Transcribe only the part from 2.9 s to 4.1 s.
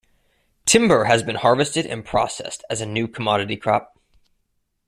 commodity crop.